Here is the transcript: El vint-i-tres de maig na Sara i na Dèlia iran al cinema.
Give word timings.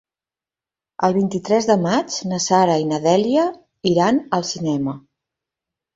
El 1.07 1.13
vint-i-tres 1.17 1.67
de 1.71 1.75
maig 1.83 2.17
na 2.31 2.41
Sara 2.47 2.77
i 2.85 2.89
na 2.93 3.01
Dèlia 3.05 3.47
iran 3.93 4.19
al 4.39 4.47
cinema. 4.57 5.01